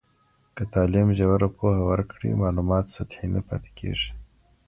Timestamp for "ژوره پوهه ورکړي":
1.17-2.29